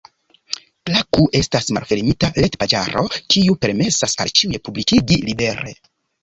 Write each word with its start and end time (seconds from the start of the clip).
Klaku 0.89 1.27
estas 1.39 1.69
malfermita 1.77 2.29
retpaĝaro, 2.37 3.03
kiu 3.35 3.57
permesas 3.67 4.17
al 4.25 4.33
ĉiuj 4.41 4.63
publikigi 4.71 5.21
libere. 5.29 5.77